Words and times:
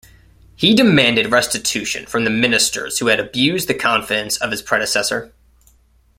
He 0.55 0.73
demanded 0.73 1.31
restitution 1.31 2.07
from 2.07 2.23
the 2.23 2.31
ministers 2.31 2.97
who 2.97 3.05
had 3.05 3.19
abused 3.19 3.67
the 3.67 3.75
confidence 3.75 4.35
of 4.37 4.49
his 4.49 4.63
predecessor. 4.63 5.31